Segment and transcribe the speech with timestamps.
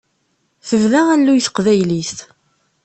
[0.67, 2.17] Tebda alluy teqbaylit.